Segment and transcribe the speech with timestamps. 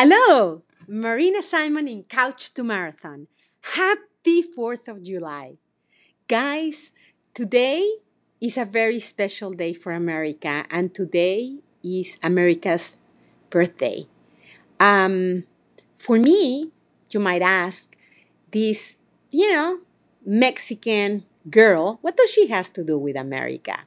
[0.00, 3.26] Hello, Marina Simon in Couch to Marathon.
[3.74, 5.58] Happy 4th of July.
[6.28, 6.92] Guys,
[7.34, 7.82] today
[8.40, 12.98] is a very special day for America, and today is America's
[13.50, 14.06] birthday.
[14.78, 15.42] Um,
[15.96, 16.70] for me,
[17.10, 17.96] you might ask,
[18.52, 18.98] this,
[19.32, 19.80] you know,
[20.24, 23.80] Mexican girl, what does she has to do with America?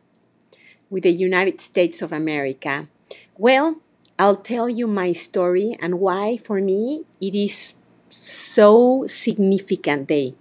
[0.89, 2.89] With the United States of America?
[3.37, 3.79] Well,
[4.21, 7.73] I'll tell you my story and why, for me, it is
[8.07, 10.35] so significant day.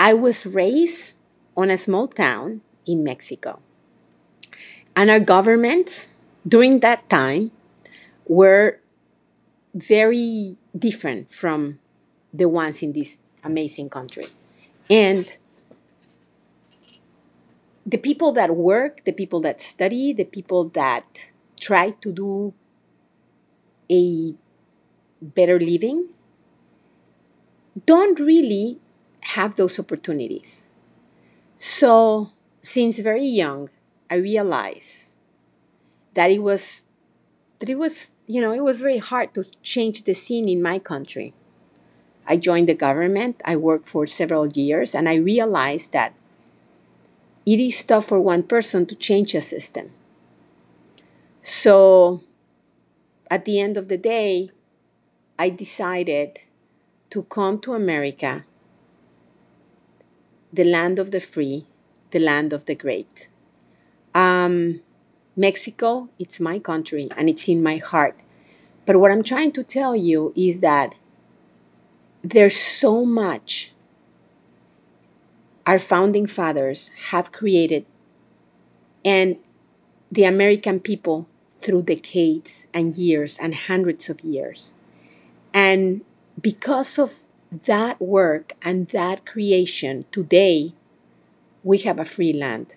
[0.00, 1.16] I was raised
[1.54, 3.60] on a small town in Mexico.
[4.96, 6.14] And our governments
[6.48, 7.50] during that time
[8.26, 8.80] were
[9.74, 11.78] very different from
[12.32, 14.28] the ones in this amazing country.
[14.88, 15.36] And
[17.84, 21.28] the people that work, the people that study, the people that
[21.58, 22.54] try to do
[23.90, 24.34] a
[25.22, 26.10] better living
[27.86, 28.78] don't really
[29.34, 30.64] have those opportunities.
[31.56, 32.30] So,
[32.62, 33.70] since very young,
[34.10, 35.16] I realized
[36.14, 36.84] that it was
[37.60, 40.78] that it was, you know, it was very hard to change the scene in my
[40.78, 41.34] country.
[42.26, 46.14] I joined the government, I worked for several years, and I realized that
[47.44, 49.90] it is tough for one person to change a system.
[51.48, 52.20] So
[53.30, 54.50] at the end of the day,
[55.38, 56.40] I decided
[57.08, 58.44] to come to America,
[60.52, 61.64] the land of the free,
[62.10, 63.30] the land of the great.
[64.14, 64.82] Um,
[65.36, 68.20] Mexico, it's my country and it's in my heart.
[68.84, 70.98] But what I'm trying to tell you is that
[72.22, 73.72] there's so much
[75.66, 77.86] our founding fathers have created
[79.02, 79.38] and
[80.12, 81.26] the American people
[81.58, 84.74] through decades and years and hundreds of years.
[85.52, 86.02] And
[86.40, 87.20] because of
[87.50, 90.74] that work and that creation, today
[91.64, 92.74] we have a free land,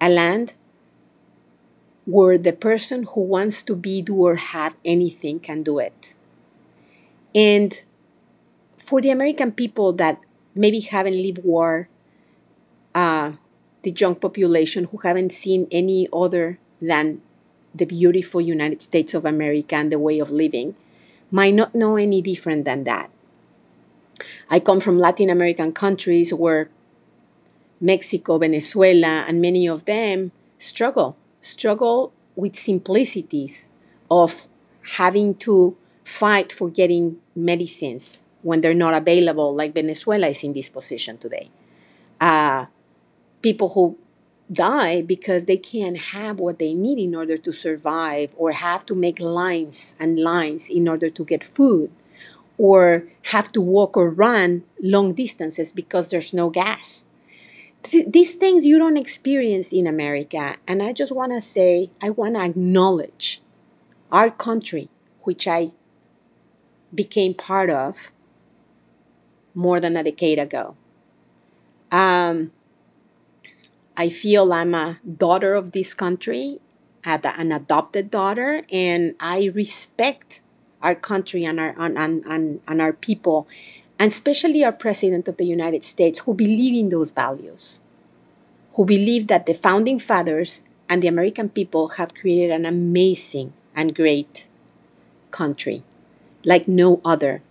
[0.00, 0.54] a land
[2.06, 6.14] where the person who wants to be, do, or have anything can do it.
[7.34, 7.80] And
[8.76, 10.18] for the American people that
[10.54, 11.88] maybe haven't lived war,
[12.94, 13.32] uh,
[13.82, 17.22] the young population who haven't seen any other than
[17.74, 20.74] the beautiful United States of America and the way of living
[21.30, 23.10] might not know any different than that.
[24.50, 26.70] I come from Latin American countries where
[27.80, 33.70] Mexico, Venezuela, and many of them struggle, struggle with simplicities
[34.10, 34.48] of
[34.96, 40.68] having to fight for getting medicines when they're not available, like Venezuela is in this
[40.68, 41.50] position today.
[42.20, 42.66] Uh,
[43.40, 43.96] people who
[44.52, 48.94] die because they can't have what they need in order to survive or have to
[48.94, 51.90] make lines and lines in order to get food
[52.58, 57.06] or have to walk or run long distances because there's no gas.
[58.06, 60.56] These things you don't experience in America.
[60.68, 63.40] And I just want to say, I want to acknowledge
[64.12, 64.90] our country,
[65.22, 65.70] which I
[66.94, 68.12] became part of
[69.54, 70.76] more than a decade ago.
[71.90, 72.52] Um,
[74.00, 76.58] I feel I'm a daughter of this country,
[77.04, 80.40] an adopted daughter, and I respect
[80.80, 83.46] our country and our and, and, and our people,
[83.98, 87.82] and especially our president of the United States, who believe in those values,
[88.72, 93.94] who believe that the founding fathers and the American people have created an amazing and
[93.94, 94.48] great
[95.30, 95.82] country,
[96.42, 97.42] like no other.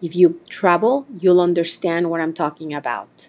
[0.00, 3.28] If you travel, you'll understand what I'm talking about.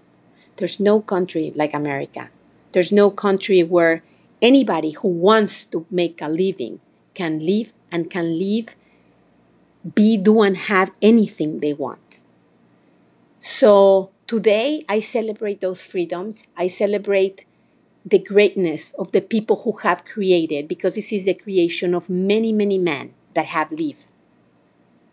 [0.58, 2.30] There's no country like America.
[2.72, 4.04] There's no country where
[4.42, 6.80] anybody who wants to make a living
[7.14, 8.76] can live and can live,
[9.96, 12.22] be, do, and have anything they want.
[13.40, 16.48] So today I celebrate those freedoms.
[16.58, 17.46] I celebrate
[18.06, 22.52] the greatness of the people who have created, because this is the creation of many,
[22.52, 24.06] many men that have lived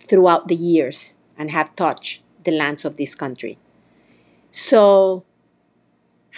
[0.01, 3.59] throughout the years and have touched the lands of this country.
[4.51, 5.25] So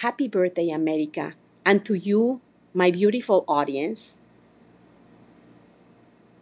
[0.00, 1.34] Happy birthday, America.
[1.64, 2.40] And to you,
[2.74, 4.16] my beautiful audience,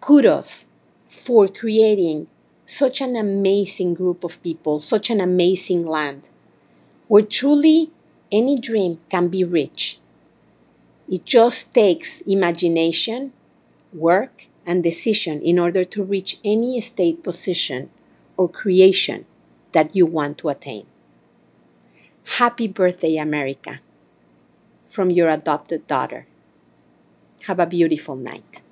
[0.00, 0.68] kudos
[1.06, 2.28] for creating
[2.64, 6.22] such an amazing group of people, such an amazing land,
[7.08, 7.90] where truly
[8.30, 9.98] any dream can be reached.
[11.08, 13.32] It just takes imagination,
[13.92, 17.90] work, and decision in order to reach any state position
[18.36, 19.26] or creation
[19.72, 20.86] that you want to attain.
[22.24, 23.80] Happy birthday, America,
[24.88, 26.26] from your adopted daughter.
[27.46, 28.62] Have a beautiful night.